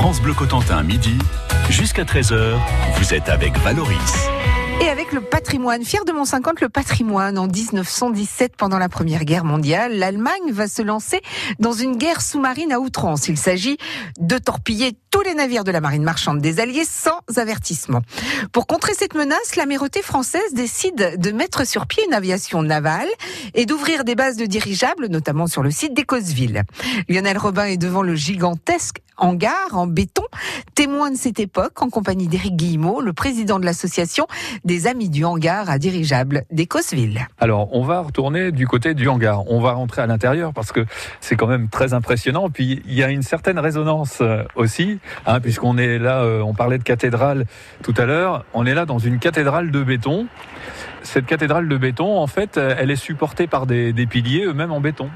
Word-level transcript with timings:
France 0.00 0.22
Bleu 0.22 0.32
Cotentin, 0.32 0.82
midi, 0.82 1.18
jusqu'à 1.68 2.04
13h, 2.04 2.54
vous 2.94 3.12
êtes 3.12 3.28
avec 3.28 3.58
Valoris. 3.58 4.30
Et 4.82 4.88
avec 4.88 5.12
le 5.12 5.20
patrimoine, 5.20 5.84
fier 5.84 6.06
de 6.06 6.12
mon 6.12 6.24
50, 6.24 6.62
le 6.62 6.70
patrimoine, 6.70 7.36
en 7.36 7.46
1917, 7.46 8.56
pendant 8.56 8.78
la 8.78 8.88
Première 8.88 9.26
Guerre 9.26 9.44
mondiale, 9.44 9.98
l'Allemagne 9.98 10.52
va 10.52 10.68
se 10.68 10.80
lancer 10.80 11.20
dans 11.58 11.72
une 11.72 11.96
guerre 11.96 12.22
sous-marine 12.22 12.72
à 12.72 12.80
outrance. 12.80 13.28
Il 13.28 13.36
s'agit 13.36 13.76
de 14.18 14.38
torpiller 14.38 14.96
tous 15.10 15.20
les 15.20 15.34
navires 15.34 15.64
de 15.64 15.70
la 15.70 15.82
marine 15.82 16.02
marchande 16.02 16.40
des 16.40 16.60
Alliés 16.60 16.86
sans 16.86 17.20
avertissement. 17.36 18.00
Pour 18.52 18.66
contrer 18.66 18.94
cette 18.94 19.14
menace, 19.14 19.56
l'amirauté 19.56 20.00
française 20.00 20.54
décide 20.54 21.16
de 21.18 21.30
mettre 21.30 21.66
sur 21.66 21.86
pied 21.86 22.02
une 22.06 22.14
aviation 22.14 22.62
navale 22.62 23.08
et 23.54 23.66
d'ouvrir 23.66 24.04
des 24.04 24.14
bases 24.14 24.36
de 24.36 24.46
dirigeables, 24.46 25.08
notamment 25.08 25.46
sur 25.46 25.62
le 25.62 25.70
site 25.70 25.92
d'Écosville. 25.92 26.62
Lionel 27.08 27.36
Robin 27.36 27.66
est 27.66 27.76
devant 27.76 28.02
le 28.02 28.14
gigantesque 28.14 29.02
hangar 29.20 29.68
en 29.72 29.86
béton, 29.86 30.24
témoin 30.74 31.10
de 31.10 31.16
cette 31.16 31.40
époque 31.40 31.82
en 31.82 31.90
compagnie 31.90 32.26
d'Éric 32.26 32.56
Guillemot, 32.56 33.00
le 33.00 33.12
président 33.12 33.60
de 33.60 33.64
l'association 33.64 34.26
des 34.70 34.86
Amis 34.86 35.08
du 35.08 35.24
hangar 35.24 35.68
à 35.68 35.78
dirigeables 35.78 36.44
d'Écosville. 36.52 37.26
Alors, 37.40 37.74
on 37.74 37.82
va 37.82 38.02
retourner 38.02 38.52
du 38.52 38.68
côté 38.68 38.94
du 38.94 39.08
hangar. 39.08 39.42
On 39.50 39.60
va 39.60 39.72
rentrer 39.72 40.00
à 40.00 40.06
l'intérieur 40.06 40.52
parce 40.52 40.70
que 40.70 40.86
c'est 41.20 41.34
quand 41.34 41.48
même 41.48 41.68
très 41.68 41.92
impressionnant. 41.92 42.50
Puis, 42.50 42.80
il 42.86 42.94
y 42.94 43.02
a 43.02 43.10
une 43.10 43.24
certaine 43.24 43.58
résonance 43.58 44.18
euh, 44.20 44.44
aussi, 44.54 45.00
hein, 45.26 45.40
puisqu'on 45.40 45.76
est 45.76 45.98
là, 45.98 46.22
euh, 46.22 46.40
on 46.42 46.54
parlait 46.54 46.78
de 46.78 46.84
cathédrale 46.84 47.46
tout 47.82 47.94
à 47.96 48.06
l'heure. 48.06 48.44
On 48.54 48.64
est 48.64 48.74
là 48.74 48.86
dans 48.86 49.00
une 49.00 49.18
cathédrale 49.18 49.72
de 49.72 49.82
béton. 49.82 50.28
Cette 51.02 51.26
cathédrale 51.26 51.66
de 51.66 51.76
béton, 51.76 52.16
en 52.16 52.28
fait, 52.28 52.56
euh, 52.56 52.76
elle 52.78 52.92
est 52.92 52.96
supportée 52.96 53.48
par 53.48 53.66
des 53.66 54.06
piliers 54.08 54.44
eux-mêmes 54.44 54.70
en 54.70 54.80
béton. 54.80 55.10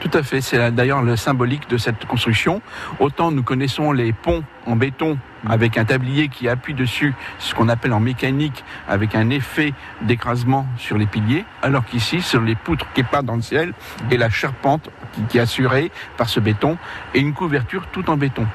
Tout 0.00 0.10
à 0.12 0.22
fait, 0.22 0.40
c'est 0.40 0.70
d'ailleurs 0.72 1.02
le 1.02 1.16
symbolique 1.16 1.68
de 1.68 1.78
cette 1.78 2.04
construction. 2.04 2.60
Autant 3.00 3.30
nous 3.30 3.42
connaissons 3.42 3.92
les 3.92 4.12
ponts 4.12 4.44
en 4.66 4.76
béton 4.76 5.18
avec 5.48 5.78
un 5.78 5.84
tablier 5.84 6.28
qui 6.28 6.48
appuie 6.48 6.74
dessus, 6.74 7.14
ce 7.38 7.54
qu'on 7.54 7.68
appelle 7.68 7.92
en 7.92 8.00
mécanique, 8.00 8.64
avec 8.88 9.14
un 9.14 9.30
effet 9.30 9.72
d'écrasement 10.02 10.66
sur 10.76 10.98
les 10.98 11.06
piliers, 11.06 11.44
alors 11.62 11.84
qu'ici, 11.84 12.22
sur 12.22 12.40
les 12.40 12.54
poutres 12.54 12.86
qui 12.92 13.02
partent 13.02 13.26
dans 13.26 13.36
le 13.36 13.42
ciel 13.42 13.72
et 14.10 14.16
la 14.16 14.30
charpente 14.30 14.90
qui 15.28 15.38
est 15.38 15.42
assurée 15.42 15.90
par 16.16 16.28
ce 16.28 16.40
béton 16.40 16.76
et 17.14 17.20
une 17.20 17.32
couverture 17.32 17.86
tout 17.92 18.08
en 18.10 18.16
béton. 18.16 18.46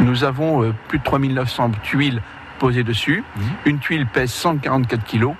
Nous 0.00 0.24
avons 0.24 0.62
euh, 0.62 0.74
plus 0.88 0.98
de 0.98 1.04
3900 1.04 1.72
tuiles 1.82 2.20
posées 2.58 2.84
dessus. 2.84 3.24
Une 3.64 3.78
tuile 3.78 4.06
pèse 4.06 4.30
144 4.32 5.04
kilos 5.04 5.34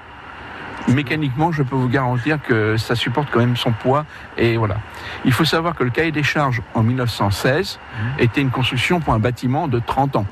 mécaniquement, 0.88 1.52
je 1.52 1.62
peux 1.62 1.76
vous 1.76 1.88
garantir 1.88 2.40
que 2.42 2.76
ça 2.76 2.94
supporte 2.94 3.28
quand 3.30 3.40
même 3.40 3.56
son 3.56 3.72
poids. 3.72 4.04
Et 4.36 4.56
voilà. 4.56 4.76
Il 5.24 5.32
faut 5.32 5.44
savoir 5.44 5.74
que 5.74 5.84
le 5.84 5.90
cahier 5.90 6.12
des 6.12 6.22
charges 6.22 6.62
en 6.74 6.82
1916 6.82 7.78
était 8.18 8.40
une 8.40 8.50
construction 8.50 9.00
pour 9.00 9.14
un 9.14 9.18
bâtiment 9.18 9.68
de 9.68 9.78
30 9.78 10.16
ans. 10.16 10.26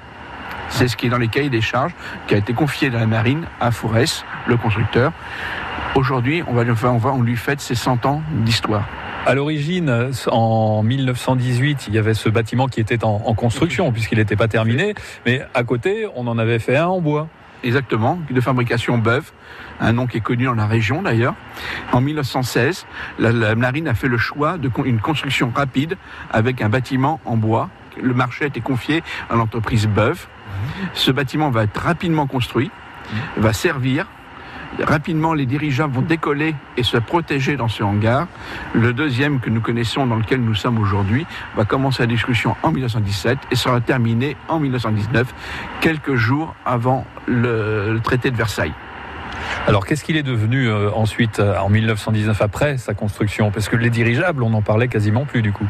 C'est 0.69 0.89
ce 0.89 0.97
qui 0.97 1.07
est 1.07 1.11
dans 1.11 1.19
les 1.19 1.29
cahiers 1.29 1.51
des 1.51 1.61
charges, 1.61 1.93
qui 2.27 2.35
a 2.35 2.39
été 2.39 2.55
confié 2.55 2.89
dans 2.89 2.99
la 2.99 3.07
marine 3.07 3.45
à 3.61 3.71
Fourès, 3.71 4.25
le 4.47 4.57
constructeur. 4.57 5.13
Aujourd'hui, 5.95 6.43
on, 6.47 6.55
va, 6.55 6.63
on, 6.85 6.97
va, 6.97 7.11
on 7.13 7.23
lui 7.23 7.37
fête 7.37 7.61
ses 7.61 7.75
100 7.75 8.07
ans 8.07 8.23
d'histoire. 8.31 8.89
À 9.27 9.35
l'origine, 9.35 10.11
en 10.29 10.83
1918, 10.83 11.87
il 11.89 11.95
y 11.95 11.99
avait 11.99 12.15
ce 12.15 12.29
bâtiment 12.29 12.67
qui 12.67 12.81
était 12.81 13.05
en, 13.05 13.23
en 13.25 13.35
construction, 13.35 13.93
puisqu'il 13.93 14.19
n'était 14.19 14.35
pas 14.35 14.49
terminé. 14.49 14.95
Mais 15.27 15.43
à 15.55 15.63
côté, 15.63 16.07
on 16.17 16.27
en 16.27 16.39
avait 16.39 16.59
fait 16.59 16.77
un 16.77 16.87
en 16.87 17.01
bois. 17.01 17.29
Exactement, 17.65 18.19
de 18.29 18.41
fabrication 18.41 18.99
Beuve, 18.99 19.31
un 19.81 19.93
nom 19.93 20.07
qui 20.07 20.17
est 20.17 20.21
connu 20.21 20.45
dans 20.45 20.55
la 20.55 20.67
région 20.67 21.03
d'ailleurs. 21.03 21.35
En 21.93 22.01
1916, 22.01 22.87
la, 23.19 23.31
la, 23.31 23.55
marine 23.55 23.87
a 23.87 23.95
fait 23.95 24.09
le 24.09 24.19
choix 24.19 24.59
d'une 24.59 24.99
construction 24.99 25.53
rapide 25.55 25.97
avec 26.31 26.61
un 26.61 26.69
bâtiment 26.69 27.21
en 27.25 27.37
bois. 27.37 27.71
Le 28.01 28.15
marché 28.15 28.45
a 28.45 28.49
été 28.49 28.61
confié 28.61 29.03
à 29.31 29.37
l'entreprise 29.37 29.87
Beuve. 29.87 30.27
Ce 30.95 31.11
bâtiment 31.11 31.51
va 31.51 31.65
être 31.65 31.81
rapidement 31.81 32.27
construit, 32.27 32.71
va 33.37 33.53
servir 33.53 34.07
rapidement 34.81 35.35
les 35.35 35.47
dirigeables 35.47 35.95
vont 35.95 36.03
décoller 36.03 36.55
et 36.77 36.83
se 36.83 36.97
protéger 36.97 37.57
dans 37.57 37.69
ce 37.69 37.83
hangar. 37.83 38.27
Le 38.73 38.93
deuxième 38.93 39.41
que 39.41 39.51
nous 39.51 39.61
connaissons, 39.61 40.07
dans 40.07 40.17
lequel 40.17 40.41
nous 40.41 40.55
sommes 40.55 40.79
aujourd'hui, 40.79 41.27
va 41.57 41.65
commencer 41.65 42.03
la 42.03 42.07
discussion 42.07 42.57
en 42.63 42.73
1917 42.73 43.39
et 43.51 43.57
sera 43.57 43.81
terminé 43.81 44.37
en 44.49 44.61
1919, 44.61 45.35
quelques 45.81 46.15
jours 46.15 46.55
avant 46.65 47.07
le 47.27 47.99
traité 48.03 48.31
de 48.31 48.37
Versailles. 48.37 48.75
Alors 49.69 49.87
qu'est-ce 49.87 50.03
qu'il 50.03 50.17
est 50.17 50.25
devenu 50.25 50.69
euh, 50.69 50.91
ensuite 50.93 51.39
euh, 51.39 51.57
en 51.57 51.69
1919 51.69 52.43
après 52.43 52.79
sa 52.79 52.95
construction? 52.95 53.53
Parce 53.53 53.69
que 53.69 53.77
les 53.77 53.91
dirigeables, 53.91 54.43
on 54.43 54.51
n'en 54.51 54.61
parlait 54.61 54.89
quasiment 54.89 55.25
plus 55.25 55.41
du 55.41 55.53
coup. 55.53 55.67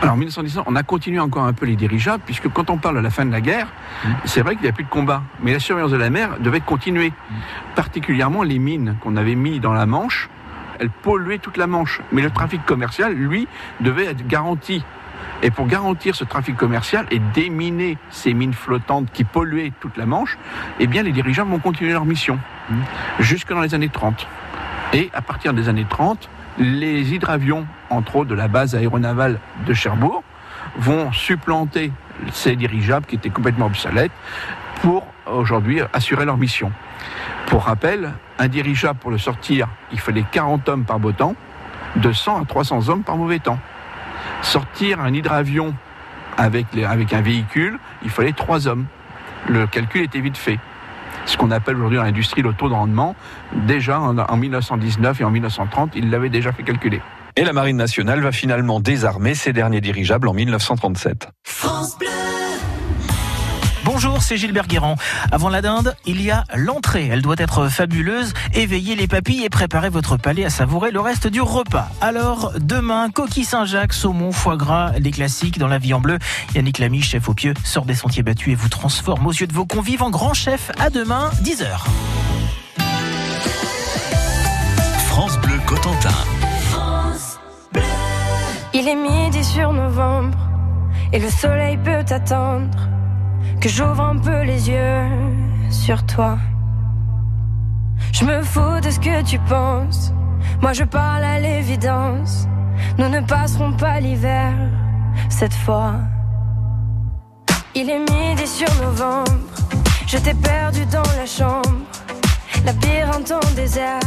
Alors 0.00 0.14
en 0.14 0.16
1919, 0.16 0.64
on 0.68 0.76
a 0.76 0.84
continué 0.84 1.18
encore 1.18 1.44
un 1.44 1.52
peu 1.52 1.66
les 1.66 1.74
dirigeables, 1.74 2.22
puisque 2.24 2.48
quand 2.48 2.70
on 2.70 2.78
parle 2.78 2.96
de 2.96 3.00
la 3.00 3.10
fin 3.10 3.26
de 3.26 3.32
la 3.32 3.40
guerre, 3.40 3.66
mmh. 3.66 4.08
c'est 4.26 4.42
vrai 4.42 4.54
qu'il 4.54 4.62
n'y 4.62 4.68
a 4.68 4.72
plus 4.72 4.84
de 4.84 4.88
combat. 4.88 5.22
Mais 5.42 5.52
la 5.52 5.58
surveillance 5.58 5.90
de 5.90 5.96
la 5.96 6.08
mer 6.08 6.36
devait 6.38 6.60
continuer. 6.60 7.08
Mmh. 7.08 7.34
Particulièrement 7.74 8.44
les 8.44 8.60
mines 8.60 8.96
qu'on 9.00 9.16
avait 9.16 9.34
mis 9.34 9.58
dans 9.58 9.72
la 9.72 9.86
Manche, 9.86 10.30
elles 10.78 10.90
polluaient 10.90 11.38
toute 11.38 11.56
la 11.56 11.66
Manche. 11.66 12.00
Mais 12.12 12.22
le 12.22 12.30
trafic 12.30 12.64
commercial, 12.64 13.12
lui, 13.12 13.48
devait 13.80 14.06
être 14.06 14.24
garanti. 14.24 14.84
Et 15.42 15.50
pour 15.50 15.66
garantir 15.66 16.14
ce 16.14 16.22
trafic 16.22 16.56
commercial 16.56 17.06
et 17.10 17.18
déminer 17.34 17.98
ces 18.10 18.34
mines 18.34 18.54
flottantes 18.54 19.10
qui 19.12 19.24
polluaient 19.24 19.72
toute 19.80 19.96
la 19.96 20.06
Manche, 20.06 20.38
eh 20.78 20.86
bien 20.86 21.02
les 21.02 21.10
dirigeables 21.10 21.50
vont 21.50 21.58
continuer 21.58 21.92
leur 21.92 22.04
mission 22.04 22.38
jusque 23.18 23.48
dans 23.48 23.60
les 23.60 23.74
années 23.74 23.88
30. 23.88 24.26
Et 24.92 25.10
à 25.14 25.22
partir 25.22 25.54
des 25.54 25.68
années 25.68 25.86
30, 25.88 26.28
les 26.58 27.14
hydravions, 27.14 27.66
entre 27.90 28.16
autres 28.16 28.30
de 28.30 28.34
la 28.34 28.48
base 28.48 28.74
aéronavale 28.74 29.38
de 29.66 29.74
Cherbourg, 29.74 30.22
vont 30.76 31.12
supplanter 31.12 31.92
ces 32.30 32.56
dirigeables 32.56 33.06
qui 33.06 33.16
étaient 33.16 33.30
complètement 33.30 33.66
obsolètes 33.66 34.12
pour 34.82 35.06
aujourd'hui 35.26 35.80
assurer 35.92 36.24
leur 36.24 36.36
mission. 36.36 36.72
Pour 37.46 37.64
rappel, 37.64 38.12
un 38.38 38.48
dirigeable 38.48 38.98
pour 38.98 39.10
le 39.10 39.18
sortir, 39.18 39.68
il 39.92 40.00
fallait 40.00 40.24
40 40.30 40.68
hommes 40.68 40.84
par 40.84 40.98
beau 40.98 41.12
temps, 41.12 41.34
de 41.96 42.12
100 42.12 42.42
à 42.42 42.44
300 42.44 42.88
hommes 42.88 43.02
par 43.02 43.16
mauvais 43.16 43.38
temps. 43.38 43.58
Sortir 44.40 45.00
un 45.00 45.12
hydravion 45.12 45.74
avec, 46.36 46.66
avec 46.76 47.12
un 47.12 47.20
véhicule, 47.20 47.78
il 48.02 48.10
fallait 48.10 48.32
3 48.32 48.68
hommes. 48.68 48.86
Le 49.48 49.66
calcul 49.66 50.02
était 50.02 50.20
vite 50.20 50.36
fait 50.36 50.58
ce 51.26 51.36
qu'on 51.36 51.50
appelle 51.50 51.76
aujourd'hui 51.76 51.98
dans 51.98 52.04
l'industrie 52.04 52.42
le 52.42 52.52
taux 52.52 52.68
de 52.68 52.74
rendement. 52.74 53.14
Déjà 53.66 54.00
en, 54.00 54.18
en 54.18 54.36
1919 54.36 55.20
et 55.20 55.24
en 55.24 55.30
1930, 55.30 55.92
il 55.94 56.10
l'avait 56.10 56.30
déjà 56.30 56.52
fait 56.52 56.62
calculer. 56.62 57.00
Et 57.36 57.44
la 57.44 57.52
Marine 57.52 57.78
nationale 57.78 58.20
va 58.20 58.30
finalement 58.30 58.80
désarmer 58.80 59.34
ces 59.34 59.52
derniers 59.52 59.80
dirigeables 59.80 60.28
en 60.28 60.34
1937. 60.34 61.28
France 61.44 61.98
Bleu. 61.98 62.11
Bonjour, 64.04 64.20
c'est 64.20 64.36
Gilbert 64.36 64.66
Guérand. 64.66 64.96
Avant 65.30 65.48
la 65.48 65.62
dinde, 65.62 65.94
il 66.06 66.20
y 66.20 66.32
a 66.32 66.42
l'entrée. 66.56 67.06
Elle 67.06 67.22
doit 67.22 67.36
être 67.38 67.68
fabuleuse. 67.68 68.34
Éveillez 68.52 68.96
les 68.96 69.06
papilles 69.06 69.44
et 69.44 69.48
préparez 69.48 69.90
votre 69.90 70.16
palais 70.16 70.44
à 70.44 70.50
savourer 70.50 70.90
le 70.90 70.98
reste 70.98 71.28
du 71.28 71.40
repas. 71.40 71.88
Alors, 72.00 72.52
demain, 72.58 73.10
coquille 73.10 73.44
Saint-Jacques, 73.44 73.92
saumon, 73.92 74.32
foie 74.32 74.56
gras, 74.56 74.90
les 74.98 75.12
classiques 75.12 75.56
dans 75.56 75.68
la 75.68 75.78
vie 75.78 75.94
en 75.94 76.00
bleu. 76.00 76.18
Yannick 76.52 76.80
Lamy, 76.80 77.00
chef 77.00 77.28
au 77.28 77.34
pieu, 77.34 77.54
sort 77.62 77.84
des 77.84 77.94
sentiers 77.94 78.24
battus 78.24 78.52
et 78.52 78.56
vous 78.56 78.68
transforme 78.68 79.24
aux 79.24 79.32
yeux 79.32 79.46
de 79.46 79.52
vos 79.52 79.66
convives 79.66 80.02
en 80.02 80.10
grand 80.10 80.34
chef. 80.34 80.72
À 80.80 80.90
demain, 80.90 81.30
10h. 81.44 81.68
France 85.06 85.38
Bleu 85.38 85.60
Cotentin. 85.64 86.10
France 86.72 87.38
Bleu. 87.72 87.82
Il 88.74 88.88
est 88.88 88.96
midi 88.96 89.44
sur 89.44 89.72
novembre 89.72 90.36
et 91.12 91.20
le 91.20 91.30
soleil 91.30 91.78
peut 91.84 92.04
attendre 92.12 92.68
que 93.62 93.68
j'ouvre 93.68 94.00
un 94.00 94.18
peu 94.18 94.42
les 94.42 94.70
yeux 94.70 95.08
sur 95.70 96.04
toi. 96.04 96.36
Je 98.12 98.24
me 98.24 98.42
fous 98.42 98.80
de 98.82 98.90
ce 98.90 98.98
que 98.98 99.22
tu 99.22 99.38
penses. 99.38 100.12
Moi 100.60 100.72
je 100.72 100.82
parle 100.82 101.22
à 101.22 101.38
l'évidence. 101.38 102.48
Nous 102.98 103.08
ne 103.08 103.20
passerons 103.20 103.72
pas 103.74 104.00
l'hiver 104.00 104.52
cette 105.28 105.54
fois. 105.54 105.94
Il 107.76 107.88
est 107.88 108.00
midi 108.00 108.48
sur 108.48 108.68
novembre. 108.82 109.30
Je 110.08 110.18
t'ai 110.18 110.34
perdu 110.34 110.84
dans 110.86 111.10
la 111.16 111.26
chambre. 111.26 111.86
Labyrinthe 112.66 113.30
en 113.30 113.54
désert. 113.54 114.00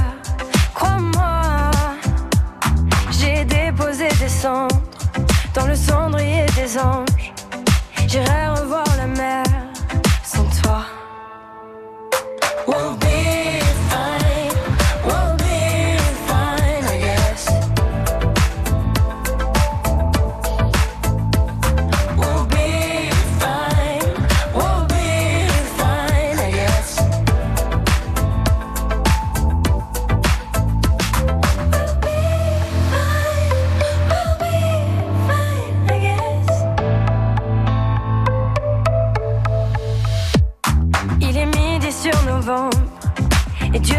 Crois-moi, 0.73 1.71
j'ai 3.09 3.45
déposé 3.45 4.09
des 4.19 4.27
cendres 4.27 4.81
dans 5.53 5.65
le 5.65 5.75
cendrier 5.75 6.45
des 6.57 6.77
anges. 6.77 7.33
J'irai 8.07 8.47
revoir 8.49 8.94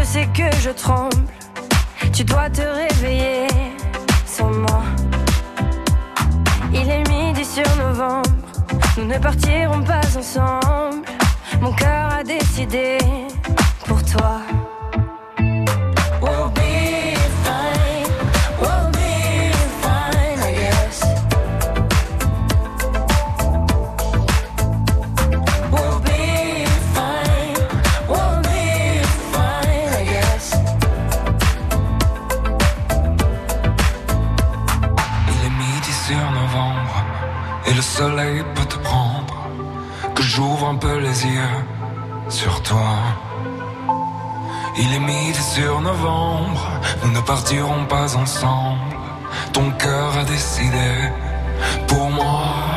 sais 0.03 0.27
que 0.33 0.49
je 0.61 0.69
tremble. 0.69 1.15
Tu 2.13 2.23
dois 2.23 2.49
te 2.49 2.61
réveiller 2.61 3.47
sans 4.25 4.51
moi. 4.51 4.83
Il 6.73 6.89
est 6.89 7.07
midi 7.09 7.43
sur 7.45 7.75
novembre. 7.77 8.29
Nous 8.97 9.05
ne 9.05 9.17
partirons 9.17 9.83
pas 9.83 10.01
ensemble. 10.17 11.05
Mon 11.61 11.73
cœur 11.73 12.13
a 12.19 12.23
décidé 12.23 12.97
pour 13.85 14.03
toi. 14.03 14.41
Peut 38.55 38.65
te 38.65 38.77
prendre. 38.77 39.47
Que 40.15 40.23
j'ouvre 40.23 40.67
un 40.67 40.75
peu 40.75 40.97
les 40.97 41.25
yeux 41.25 41.57
sur 42.29 42.61
toi. 42.63 42.95
Il 44.79 44.93
est 44.93 44.99
midi 44.99 45.39
sur 45.39 45.81
novembre, 45.81 46.67
nous 47.03 47.11
ne 47.11 47.19
partirons 47.19 47.85
pas 47.85 48.15
ensemble. 48.15 48.95
Ton 49.53 49.69
cœur 49.71 50.17
a 50.17 50.23
décidé 50.23 51.11
pour 51.87 52.09
moi. 52.09 52.76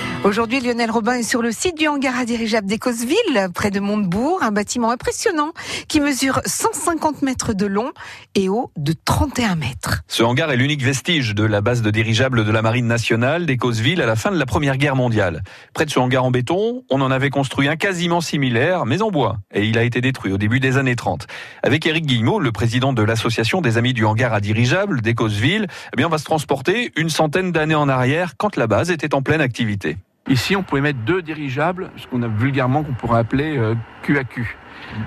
Aujourd'hui, 0.23 0.59
Lionel 0.59 0.91
Robin 0.91 1.13
est 1.13 1.23
sur 1.23 1.41
le 1.41 1.51
site 1.51 1.75
du 1.75 1.87
hangar 1.87 2.15
à 2.15 2.25
dirigeable 2.25 2.67
d'Écosville, 2.67 3.49
près 3.55 3.71
de 3.71 3.79
Montebourg, 3.79 4.43
un 4.43 4.51
bâtiment 4.51 4.91
impressionnant 4.91 5.51
qui 5.87 5.99
mesure 5.99 6.41
150 6.45 7.23
mètres 7.23 7.53
de 7.53 7.65
long 7.65 7.91
et 8.35 8.47
haut 8.47 8.71
de 8.77 8.93
31 8.93 9.55
mètres. 9.55 10.03
Ce 10.07 10.21
hangar 10.21 10.51
est 10.51 10.57
l'unique 10.57 10.83
vestige 10.83 11.33
de 11.33 11.43
la 11.43 11.61
base 11.61 11.81
de 11.81 11.89
dirigeables 11.89 12.45
de 12.45 12.51
la 12.51 12.61
Marine 12.61 12.85
nationale 12.85 13.47
d'Écosville 13.47 13.99
à 13.99 14.05
la 14.05 14.15
fin 14.15 14.29
de 14.29 14.37
la 14.37 14.45
Première 14.45 14.77
Guerre 14.77 14.95
mondiale. 14.95 15.41
Près 15.73 15.85
de 15.85 15.89
ce 15.89 15.97
hangar 15.97 16.23
en 16.23 16.29
béton, 16.29 16.83
on 16.91 17.01
en 17.01 17.09
avait 17.09 17.31
construit 17.31 17.67
un 17.67 17.75
quasiment 17.75 18.21
similaire, 18.21 18.85
mais 18.85 19.01
en 19.01 19.09
bois, 19.09 19.39
et 19.51 19.65
il 19.65 19.79
a 19.79 19.83
été 19.83 20.01
détruit 20.01 20.31
au 20.31 20.37
début 20.37 20.59
des 20.59 20.77
années 20.77 20.95
30. 20.95 21.25
Avec 21.63 21.83
Éric 21.87 22.05
Guillemot, 22.05 22.39
le 22.39 22.51
président 22.51 22.93
de 22.93 23.01
l'association 23.01 23.59
des 23.59 23.79
Amis 23.79 23.93
du 23.93 24.05
hangar 24.05 24.35
à 24.35 24.39
dirigeables 24.39 25.01
d'Écosville, 25.01 25.65
eh 25.93 25.97
bien, 25.97 26.05
on 26.05 26.11
va 26.11 26.19
se 26.19 26.25
transporter 26.25 26.91
une 26.95 27.09
centaine 27.09 27.51
d'années 27.51 27.73
en 27.73 27.89
arrière 27.89 28.35
quand 28.37 28.55
la 28.55 28.67
base 28.67 28.91
était 28.91 29.15
en 29.15 29.23
pleine 29.23 29.41
activité. 29.41 29.97
Ici, 30.29 30.55
on 30.55 30.63
pouvait 30.63 30.81
mettre 30.81 30.99
deux 30.99 31.21
dirigeables, 31.21 31.89
ce 31.97 32.05
qu'on 32.07 32.21
a 32.21 32.27
vulgairement 32.27 32.83
qu'on 32.83 32.93
pourrait 32.93 33.19
appeler 33.19 33.57
euh, 33.57 33.73
QAQ. 34.03 34.55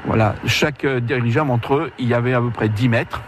Voilà, 0.07 0.35
chaque 0.45 0.85
euh, 0.85 1.01
dirigeable 1.01 1.51
entre 1.51 1.75
eux, 1.75 1.93
il 1.99 2.09
y 2.09 2.15
avait 2.15 2.35
à 2.35 2.41
peu 2.41 2.51
près 2.51 2.69
10 2.69 2.89
mètres. 2.89 3.23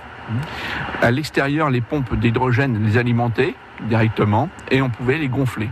À 1.01 1.13
l'extérieur, 1.13 1.71
les 1.71 1.81
pompes 1.81 2.15
d'hydrogène 2.17 2.85
les 2.85 2.99
alimentaient 2.99 3.55
directement 3.83 4.49
et 4.71 4.83
on 4.83 4.91
pouvait 4.91 5.19
les 5.19 5.29
gonfler. 5.29 5.69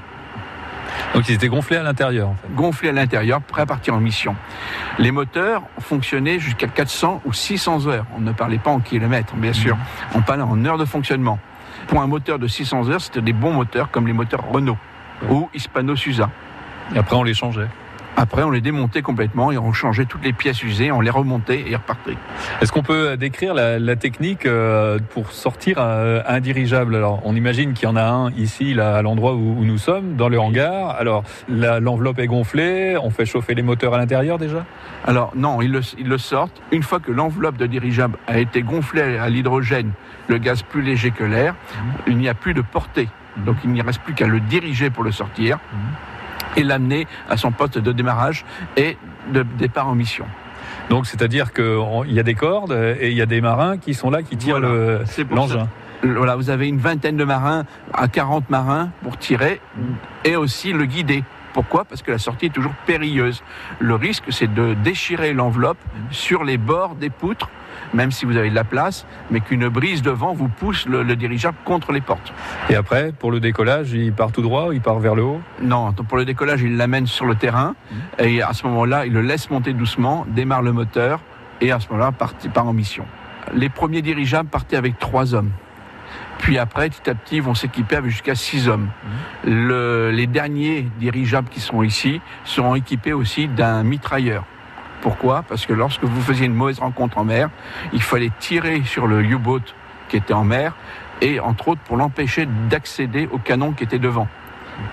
Donc 1.13 1.29
ils 1.29 1.35
étaient 1.35 1.49
gonflés 1.49 1.77
à 1.77 1.83
l'intérieur. 1.83 2.29
En 2.29 2.35
fait. 2.35 2.55
Gonfler 2.55 2.89
à 2.91 2.93
l'intérieur, 2.93 3.41
prêt 3.41 3.63
à 3.63 3.67
partir 3.67 3.95
en 3.95 4.01
mission. 4.01 4.37
Les 4.99 5.11
moteurs 5.11 5.63
fonctionnaient 5.81 6.39
jusqu'à 6.39 6.69
400 6.69 7.23
ou 7.25 7.33
600 7.33 7.89
heures. 7.89 8.07
On 8.17 8.21
ne 8.21 8.31
parlait 8.31 8.59
pas 8.59 8.71
en 8.71 8.79
kilomètres, 8.79 9.35
bien 9.35 9.53
sûr. 9.53 9.77
On 10.15 10.23
parlait 10.23 10.43
en 10.43 10.65
heures 10.65 10.79
de 10.79 10.85
fonctionnement. 10.85 11.41
Pour 11.89 12.01
un 12.01 12.07
moteur 12.07 12.39
de 12.39 12.47
600 12.47 12.91
heures, 12.91 13.01
c'était 13.01 13.21
des 13.21 13.33
bons 13.33 13.53
moteurs 13.53 13.91
comme 13.91 14.07
les 14.07 14.13
moteurs 14.13 14.45
Renault 14.49 14.79
ou 15.31 15.49
Hispano-Susa. 15.55 16.31
Et 16.95 16.99
après 16.99 17.17
on 17.17 17.23
les 17.23 17.35
changeait. 17.35 17.69
Après, 18.17 18.45
on 18.45 18.51
les 18.51 18.61
démontait 18.61 19.03
complètement 19.03 19.51
et 19.51 19.59
on 19.59 19.73
changeait 19.73 20.05
toutes 20.05 20.25
les 20.25 20.33
pièces 20.33 20.63
usées, 20.63 20.93
on 20.93 21.01
les 21.01 21.11
remontait 21.11 21.59
et 21.63 21.71
ils 21.71 21.75
repartaient. 21.75 22.17
Est-ce 22.61 22.71
qu'on 22.71 22.85
peut 22.85 23.17
décrire 23.17 23.55
la, 23.55 23.81
la 23.81 23.97
technique 23.97 24.47
euh, 24.47 25.01
pour 25.11 25.33
sortir 25.33 25.81
un, 25.81 26.21
un 26.25 26.39
dirigeable 26.39 26.95
Alors, 26.95 27.23
on 27.25 27.35
imagine 27.35 27.73
qu'il 27.73 27.89
y 27.89 27.91
en 27.91 27.97
a 27.97 28.05
un 28.05 28.31
ici, 28.35 28.73
là, 28.73 28.95
à 28.95 29.03
l'endroit 29.03 29.35
où, 29.35 29.57
où 29.59 29.65
nous 29.65 29.79
sommes, 29.79 30.15
dans 30.15 30.29
le 30.29 30.39
hangar. 30.39 30.91
Alors, 30.91 31.25
l'enveloppe 31.49 32.21
est 32.21 32.29
gonflée, 32.29 32.97
on 32.97 33.11
fait 33.11 33.27
chauffer 33.27 33.57
les 33.57 33.63
moteurs 33.63 33.95
à 33.95 33.99
l'intérieur 33.99 34.39
déjà? 34.39 34.65
Alors 35.05 35.33
non, 35.35 35.61
ils 35.61 35.73
le, 35.73 35.81
ils 35.99 36.09
le 36.09 36.19
sortent. 36.19 36.63
Une 36.71 36.85
fois 36.85 37.01
que 37.01 37.11
l'enveloppe 37.11 37.57
de 37.57 37.67
dirigeable 37.67 38.17
a 38.29 38.39
été 38.39 38.63
gonflée 38.63 39.19
à 39.19 39.29
l'hydrogène, 39.29 39.91
le 40.29 40.39
gaz 40.39 40.63
plus 40.63 40.83
léger 40.83 41.11
que 41.11 41.25
l'air, 41.25 41.57
il 42.07 42.17
n'y 42.17 42.29
a 42.29 42.35
plus 42.35 42.55
de 42.55 42.63
portée. 42.63 43.09
Donc 43.39 43.57
il 43.65 43.71
n'y 43.71 43.83
reste 43.83 44.01
plus 44.03 44.15
qu'à 44.15 44.27
le 44.27 44.41
diriger 44.41 44.91
pour 44.91 45.05
le 45.05 45.13
sortir 45.13 45.59
et 46.57 46.63
l'amener 46.63 47.07
à 47.29 47.37
son 47.37 47.51
poste 47.51 47.79
de 47.79 47.93
démarrage 47.93 48.45
et 48.77 48.97
de 49.33 49.43
départ 49.43 49.89
en 49.89 49.95
mission. 49.95 50.27
Donc, 50.91 51.07
c'est-à-dire 51.07 51.53
qu'il 51.53 52.13
y 52.13 52.21
a 52.21 52.23
des 52.23 52.35
cordes 52.35 52.73
et 53.01 53.11
il 53.11 53.17
y 53.17 53.23
a 53.23 53.27
des 53.27 53.41
marins 53.41 53.79
qui 53.79 53.95
sont 53.95 54.11
là, 54.11 54.23
qui 54.23 54.37
tirent 54.37 54.59
Voilà. 54.61 54.75
le- 54.75 55.05
l'engin. 55.35 55.69
Voilà, 56.03 56.37
vous 56.37 56.51
avez 56.51 56.69
une 56.69 56.79
vingtaine 56.79 57.17
de 57.17 57.25
marins 57.25 57.65
à 57.95 58.09
40 58.09 58.51
marins 58.51 58.91
pour 59.03 59.17
tirer 59.17 59.61
et 60.25 60.37
aussi 60.37 60.73
le 60.73 60.85
guider. 60.85 61.25
Pourquoi? 61.55 61.85
Parce 61.85 62.03
que 62.03 62.11
la 62.11 62.19
sortie 62.19 62.47
est 62.47 62.53
toujours 62.53 62.75
périlleuse. 62.85 63.43
Le 63.79 63.95
risque, 63.95 64.25
c'est 64.29 64.53
de 64.53 64.75
déchirer 64.75 65.33
l'enveloppe 65.33 65.79
sur 66.11 66.45
les 66.45 66.59
bords 66.59 66.97
des 66.97 67.09
poutres, 67.09 67.49
même 67.95 68.11
si 68.11 68.27
vous 68.27 68.37
avez 68.37 68.51
de 68.51 68.55
la 68.55 68.65
place, 68.65 69.07
mais 69.31 69.41
qu'une 69.41 69.69
brise 69.69 70.03
de 70.03 70.11
vent 70.11 70.35
vous 70.35 70.49
pousse 70.49 70.87
le, 70.87 71.03
le 71.03 71.17
dirigeable 71.17 71.57
contre 71.65 71.93
les 71.93 72.01
portes. 72.01 72.35
Et 72.69 72.75
après, 72.75 73.13
pour 73.13 73.31
le 73.31 73.39
décollage, 73.41 73.93
il 73.93 74.13
part 74.13 74.33
tout 74.33 74.43
droit 74.43 74.67
ou 74.67 74.73
il 74.73 74.81
part 74.81 74.99
vers 74.99 75.15
le 75.15 75.23
haut? 75.23 75.41
Non, 75.63 75.93
pour 75.93 76.19
le 76.19 76.25
décollage, 76.25 76.63
il 76.63 76.77
l'amène 76.77 77.07
sur 77.07 77.25
le 77.25 77.37
terrain 77.37 77.77
et 78.19 78.43
à 78.43 78.53
ce 78.53 78.67
moment-là, 78.67 79.07
il 79.07 79.13
le 79.13 79.23
laisse 79.23 79.49
monter 79.49 79.73
doucement, 79.73 80.27
démarre 80.29 80.63
le 80.63 80.73
moteur 80.73 81.21
et 81.61 81.71
à 81.71 81.79
ce 81.79 81.89
moment-là, 81.89 82.11
part, 82.11 82.35
part 82.53 82.67
en 82.67 82.73
mission. 82.73 83.07
Les 83.55 83.69
premiers 83.69 84.03
dirigeables 84.03 84.49
partaient 84.49 84.77
avec 84.77 84.99
trois 84.99 85.35
hommes. 85.35 85.51
Puis 86.45 86.59
après, 86.59 86.91
petit 86.91 87.09
à 87.09 87.15
petit, 87.15 87.37
ils 87.37 87.43
vont 87.43 87.55
s'équiper 87.55 87.97
avec 87.97 88.11
jusqu'à 88.11 88.35
six 88.35 88.69
hommes. 88.69 88.89
Le- 89.47 90.11
les 90.11 90.27
derniers 90.27 90.83
dirigeables 91.01 91.49
qui 91.49 91.59
sont 91.61 91.83
ici 91.83 92.21
seront 92.45 92.75
équipés 92.75 93.15
aussi 93.15 93.49
d'un 93.49 93.83
mitrailleur. 93.83 94.45
Pourquoi? 95.01 95.43
Parce 95.49 95.65
que 95.65 95.73
lorsque 95.73 96.05
vous 96.05 96.21
faisiez 96.21 96.45
une 96.45 96.53
mauvaise 96.55 96.81
rencontre 96.81 97.17
en 97.17 97.25
mer, 97.25 97.49
il 97.95 98.03
fallait 98.03 98.31
tirer 98.41 98.83
sur 98.85 99.07
le 99.07 99.23
U-boat 99.23 99.63
qui 100.11 100.19
était 100.19 100.35
en 100.35 100.45
mer 100.45 100.75
et 101.23 101.41
entre 101.41 101.69
autres 101.69 101.81
pour 101.81 101.97
l'empêcher 101.97 102.47
d'accéder 102.69 103.27
au 103.33 103.39
canon 103.39 103.73
qui 103.73 103.85
était 103.85 103.99
devant. 103.99 104.29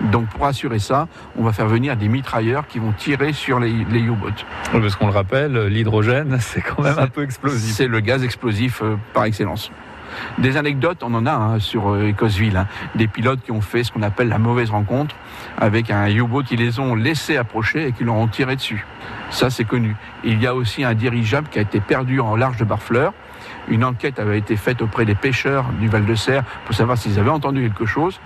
Donc 0.00 0.28
pour 0.28 0.46
assurer 0.46 0.78
ça, 0.78 1.06
on 1.36 1.42
va 1.42 1.52
faire 1.52 1.66
venir 1.66 1.96
des 1.98 2.08
mitrailleurs 2.08 2.66
qui 2.66 2.78
vont 2.78 2.92
tirer 2.92 3.34
sur 3.34 3.60
les, 3.60 3.84
les 3.90 4.00
U-boats. 4.00 4.28
Oui, 4.72 4.80
Parce 4.80 4.96
qu'on 4.96 5.06
le 5.08 5.12
rappelle, 5.12 5.66
l'hydrogène, 5.66 6.36
c'est 6.40 6.62
quand 6.62 6.80
même 6.82 6.98
un 6.98 7.08
peu 7.08 7.24
explosif. 7.24 7.74
C'est 7.74 7.88
le 7.88 8.00
gaz 8.00 8.24
explosif 8.24 8.80
euh, 8.82 8.96
par 9.12 9.24
excellence. 9.24 9.70
Des 10.38 10.56
anecdotes, 10.56 11.02
on 11.02 11.14
en 11.14 11.26
a 11.26 11.32
hein, 11.32 11.58
sur 11.58 11.90
euh, 11.90 12.08
Écosville. 12.08 12.56
hein. 12.56 12.66
Des 12.94 13.08
pilotes 13.08 13.40
qui 13.42 13.52
ont 13.52 13.60
fait 13.60 13.84
ce 13.84 13.92
qu'on 13.92 14.02
appelle 14.02 14.28
la 14.28 14.38
mauvaise 14.38 14.70
rencontre 14.70 15.14
avec 15.58 15.90
un 15.90 16.08
U-boat 16.08 16.42
qui 16.44 16.56
les 16.56 16.78
ont 16.80 16.94
laissés 16.94 17.36
approcher 17.36 17.88
et 17.88 17.92
qui 17.92 18.04
leur 18.04 18.14
ont 18.14 18.28
tiré 18.28 18.56
dessus. 18.56 18.86
Ça, 19.30 19.50
c'est 19.50 19.64
connu. 19.64 19.96
Il 20.24 20.40
y 20.40 20.46
a 20.46 20.54
aussi 20.54 20.84
un 20.84 20.94
dirigeable 20.94 21.48
qui 21.48 21.58
a 21.58 21.62
été 21.62 21.80
perdu 21.80 22.20
en 22.20 22.36
large 22.36 22.56
de 22.56 22.64
Barfleur. 22.64 23.12
Une 23.68 23.84
enquête 23.84 24.18
avait 24.18 24.38
été 24.38 24.56
faite 24.56 24.82
auprès 24.82 25.04
des 25.04 25.14
pêcheurs 25.14 25.64
du 25.80 25.88
Val 25.88 26.04
de 26.04 26.14
Serre 26.14 26.44
pour 26.64 26.74
savoir 26.74 26.98
s'ils 26.98 27.18
avaient 27.18 27.30
entendu 27.30 27.62
quelque 27.62 27.86
chose. 27.86 28.20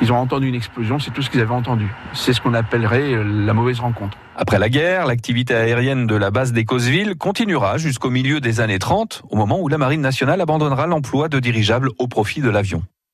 Ils 0.00 0.12
ont 0.12 0.16
entendu 0.16 0.48
une 0.48 0.54
explosion, 0.54 0.98
c'est 0.98 1.10
tout 1.10 1.22
ce 1.22 1.30
qu'ils 1.30 1.40
avaient 1.40 1.54
entendu. 1.54 1.88
C'est 2.12 2.32
ce 2.32 2.40
qu'on 2.40 2.54
appellerait 2.54 3.14
euh, 3.14 3.24
la 3.24 3.52
mauvaise 3.52 3.80
rencontre. 3.80 4.16
Après 4.36 4.58
la 4.58 4.68
guerre, 4.68 5.06
l'activité 5.06 5.54
aérienne 5.54 6.06
de 6.06 6.14
la 6.14 6.30
base 6.30 6.52
d'Écosville 6.52 7.16
continuera 7.16 7.78
jusqu'au 7.78 8.10
milieu 8.10 8.40
des 8.40 8.60
années 8.60 8.78
30, 8.78 9.22
au 9.30 9.36
moment 9.36 9.60
où 9.60 9.66
la 9.66 9.78
Marine 9.78 10.00
nationale 10.00 10.40
abandonnera 10.40 10.86
l'emploi 10.86 11.28
de 11.28 11.40
dirigeables 11.40 11.90
au 11.98 12.06
profit 12.06 12.40
de 12.40 12.48
l'avion. 12.48 12.82